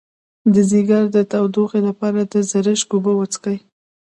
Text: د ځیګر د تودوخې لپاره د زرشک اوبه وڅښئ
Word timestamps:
د 0.53 0.55
ځیګر 0.71 1.03
د 1.15 1.17
تودوخې 1.31 1.79
لپاره 1.87 2.21
د 2.31 2.33
زرشک 2.51 2.89
اوبه 2.93 3.11
وڅښئ 3.15 3.57